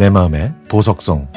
[0.00, 1.28] 내 마음의 보석성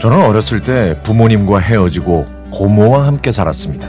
[0.00, 3.88] 저는 어렸을 때 부모님과 헤어지고 고모와 함께 살았습니다.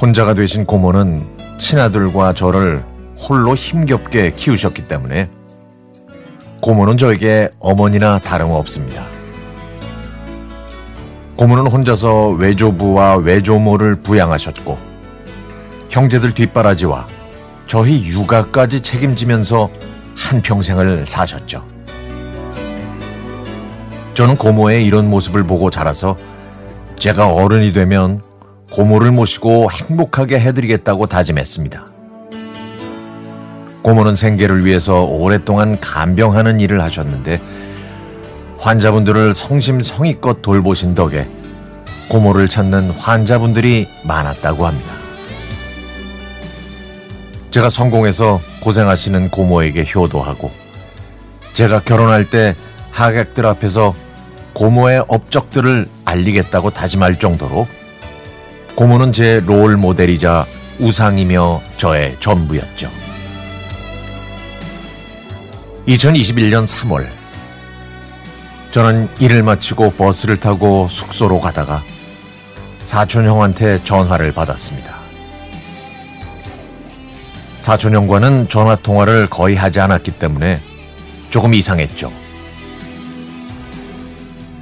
[0.00, 2.84] 혼자가 되신 고모는 친아들과 저를
[3.18, 5.28] 홀로 힘겹게 키우셨기 때문에
[6.62, 9.04] 고모는 저에게 어머니나 다름없습니다.
[11.34, 14.78] 고모는 혼자서 외조부와 외조모를 부양하셨고
[15.90, 17.08] 형제들 뒷바라지와
[17.66, 19.70] 저희 육아까지 책임지면서
[20.14, 21.66] 한평생을 사셨죠.
[24.14, 26.16] 저는 고모의 이런 모습을 보고 자라서
[26.96, 28.22] 제가 어른이 되면
[28.70, 31.91] 고모를 모시고 행복하게 해드리겠다고 다짐했습니다.
[33.82, 37.40] 고모는 생계를 위해서 오랫동안 간병하는 일을 하셨는데
[38.58, 41.26] 환자분들을 성심성의껏 돌보신 덕에
[42.08, 44.92] 고모를 찾는 환자분들이 많았다고 합니다.
[47.50, 50.50] 제가 성공해서 고생하시는 고모에게 효도하고
[51.52, 52.54] 제가 결혼할 때
[52.92, 53.94] 하객들 앞에서
[54.54, 57.66] 고모의 업적들을 알리겠다고 다짐할 정도로
[58.74, 60.46] 고모는 제 롤 모델이자
[60.78, 63.01] 우상이며 저의 전부였죠.
[65.86, 67.08] 2021년 3월
[68.70, 71.82] 저는 일을 마치고 버스를 타고 숙소로 가다가
[72.84, 74.96] 사촌 형한테 전화를 받았습니다.
[77.58, 80.60] 사촌 형과는 전화 통화를 거의 하지 않았기 때문에
[81.30, 82.12] 조금 이상했죠.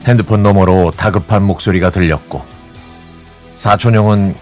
[0.06, 2.44] 핸드폰 너머로 다급한 목소리가 들렸고
[3.54, 4.34] 사촌 형은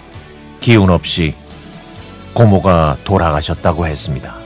[0.61, 1.35] 기운 없이
[2.35, 4.38] 고모가 돌아가셨다고 했습니다.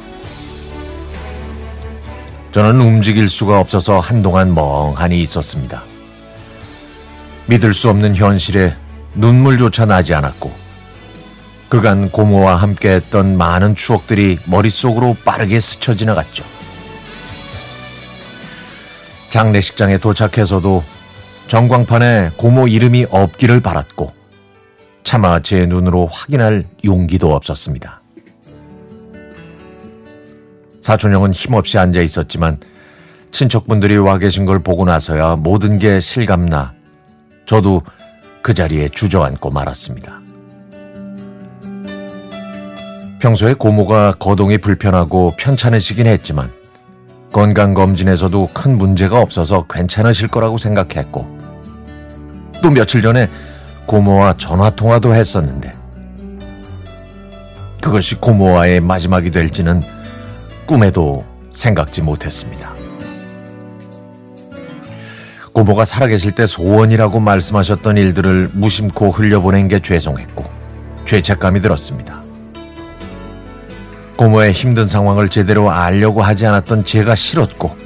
[2.53, 5.85] 저는 움직일 수가 없어서 한동안 멍하니 있었습니다.
[7.47, 8.77] 믿을 수 없는 현실에
[9.15, 10.53] 눈물조차 나지 않았고,
[11.71, 16.45] 그간 고모와 함께 했던 많은 추억들이 머릿속으로 빠르게 스쳐 지나갔죠.
[19.31, 20.85] 장례식장에 도착해서도
[21.49, 24.13] 전광판에 고모 이름이 없기를 바랐고,
[25.05, 28.02] 차마 제 눈으로 확인할 용기도 없었습니다.
[30.83, 32.59] 사촌형은 힘없이 앉아 있었지만
[33.31, 36.75] 친척분들이 와 계신 걸 보고 나서야 모든 게 실감나
[37.47, 37.83] 저도
[38.43, 40.21] 그 자리에 주저앉고 말았습니다.
[43.21, 46.51] 평소에 고모가 거동이 불편하고 편찮으시긴 했지만
[47.33, 51.39] 건강검진에서도 큰 문제가 없어서 괜찮으실 거라고 생각했고
[52.61, 53.31] 또 며칠 전에
[53.87, 55.75] 고모와 전화통화도 했었는데
[57.81, 59.83] 그것이 고모와의 마지막이 될지는
[60.73, 62.73] 꿈에도 생각지 못했습니다.
[65.53, 70.47] 고모가 살아계실 때 소원이라고 말씀하셨던 일들을 무심코 흘려보낸 게 죄송했고
[71.05, 72.23] 죄책감이 들었습니다.
[74.17, 77.77] 고모의 힘든 상황을 제대로 알려고 하지 않았던 제가 싫었고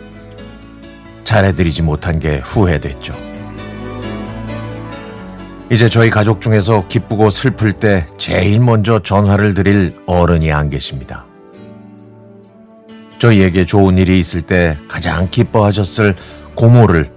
[1.25, 3.17] 잘해드리지 못한 게 후회됐죠.
[5.73, 11.25] 이제 저희 가족 중에서 기쁘고 슬플 때 제일 먼저 전화를 드릴 어른이 안 계십니다.
[13.19, 16.15] 저희에게 좋은 일이 있을 때 가장 기뻐하셨을
[16.54, 17.10] 고모를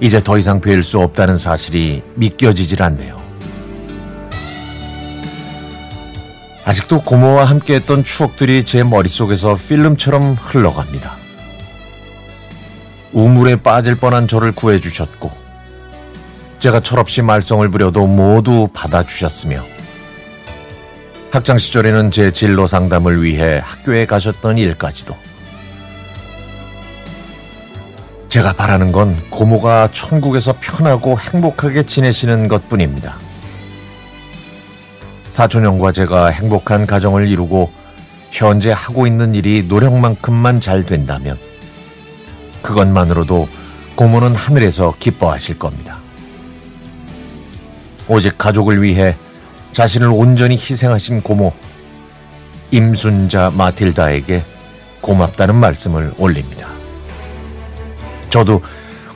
[0.00, 3.22] 이제 더 이상 뵐 수 없다는 사실이 믿겨지질 않네요.
[6.64, 11.16] 아직도 고모와 함께했던 추억들이 제 머릿속에서 필름처럼 흘러갑니다.
[13.12, 15.30] 우물에 빠질 뻔한 저를 구해주셨고,
[16.58, 19.73] 제가 철없이 말썽을 부려도 모두 받아주셨으며,
[21.34, 25.16] 학창 시절에는 제 진로 상담을 위해 학교에 가셨던 일까지도.
[28.28, 33.16] 제가 바라는 건 고모가 천국에서 편하고 행복하게 지내시는 것 뿐입니다.
[35.30, 37.68] 사촌형과 제가 행복한 가정을 이루고
[38.30, 41.36] 현재 하고 있는 일이 노력만큼만 잘 된다면
[42.62, 43.48] 그것만으로도
[43.96, 45.98] 고모는 하늘에서 기뻐하실 겁니다.
[48.06, 49.16] 오직 가족을 위해
[49.74, 51.52] 자신을 온전히 희생하신 고모
[52.70, 54.42] 임순자 마틸다에게
[55.00, 56.68] 고맙다는 말씀을 올립니다.
[58.30, 58.62] 저도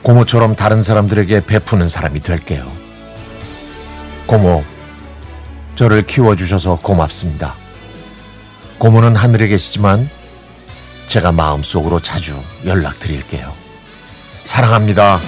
[0.03, 2.71] 고모처럼 다른 사람들에게 베푸는 사람이 될게요.
[4.25, 4.63] 고모,
[5.75, 7.55] 저를 키워주셔서 고맙습니다.
[8.77, 10.09] 고모는 하늘에 계시지만
[11.07, 13.51] 제가 마음속으로 자주 연락드릴게요.
[14.43, 15.19] 사랑합니다.